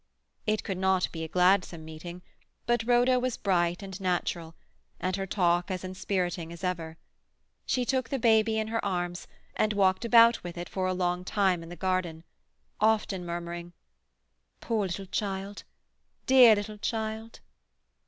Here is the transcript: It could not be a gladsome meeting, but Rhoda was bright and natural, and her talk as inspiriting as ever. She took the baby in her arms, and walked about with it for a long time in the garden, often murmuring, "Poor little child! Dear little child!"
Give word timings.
It 0.47 0.63
could 0.63 0.79
not 0.79 1.11
be 1.11 1.23
a 1.23 1.27
gladsome 1.27 1.85
meeting, 1.85 2.23
but 2.65 2.87
Rhoda 2.87 3.19
was 3.19 3.37
bright 3.37 3.83
and 3.83 4.01
natural, 4.01 4.55
and 4.99 5.15
her 5.15 5.27
talk 5.27 5.69
as 5.69 5.83
inspiriting 5.83 6.51
as 6.51 6.63
ever. 6.63 6.97
She 7.67 7.85
took 7.85 8.09
the 8.09 8.17
baby 8.17 8.57
in 8.57 8.69
her 8.69 8.83
arms, 8.83 9.27
and 9.55 9.73
walked 9.73 10.03
about 10.03 10.43
with 10.43 10.57
it 10.57 10.67
for 10.69 10.87
a 10.87 10.93
long 10.95 11.23
time 11.23 11.61
in 11.61 11.69
the 11.69 11.75
garden, 11.75 12.23
often 12.79 13.23
murmuring, 13.27 13.73
"Poor 14.59 14.87
little 14.87 15.05
child! 15.05 15.65
Dear 16.25 16.55
little 16.55 16.79
child!" 16.79 17.41